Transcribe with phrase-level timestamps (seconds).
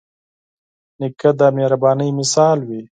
[0.99, 2.81] نیکه د مهربانۍ مثال وي.